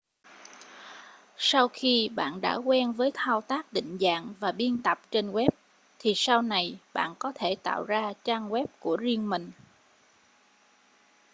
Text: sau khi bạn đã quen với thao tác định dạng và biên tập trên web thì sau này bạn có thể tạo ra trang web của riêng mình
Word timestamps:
sau 1.37 1.67
khi 1.67 2.09
bạn 2.15 2.41
đã 2.41 2.55
quen 2.55 2.91
với 2.93 3.11
thao 3.13 3.41
tác 3.41 3.73
định 3.73 3.97
dạng 4.01 4.33
và 4.39 4.51
biên 4.51 4.83
tập 4.83 5.01
trên 5.11 5.31
web 5.31 5.49
thì 5.99 6.13
sau 6.15 6.41
này 6.41 6.77
bạn 6.93 7.15
có 7.19 7.31
thể 7.35 7.55
tạo 7.63 7.83
ra 7.83 8.13
trang 8.23 8.49
web 8.49 8.65
của 8.79 8.97
riêng 8.97 9.29
mình 9.29 9.51